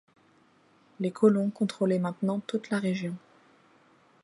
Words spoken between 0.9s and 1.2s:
Les